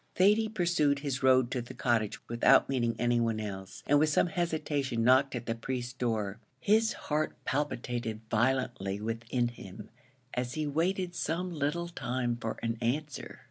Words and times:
Thady 0.15 0.49
pursued 0.49 0.97
his 1.01 1.21
road 1.21 1.51
to 1.51 1.61
the 1.61 1.75
Cottage, 1.75 2.19
without 2.27 2.67
meeting 2.69 2.95
anyone 2.97 3.39
else, 3.39 3.83
and 3.85 3.99
with 3.99 4.09
some 4.09 4.25
hesitation 4.25 5.03
knocked 5.03 5.35
at 5.35 5.45
the 5.45 5.53
priest's 5.53 5.93
door. 5.93 6.39
His 6.59 6.93
heart 6.93 7.37
palpitated 7.45 8.21
violently 8.31 8.99
within 8.99 9.49
him 9.49 9.91
as 10.33 10.55
he 10.55 10.65
waited 10.65 11.13
some 11.13 11.51
little 11.51 11.87
time 11.87 12.35
for 12.35 12.57
an 12.63 12.79
answer. 12.81 13.39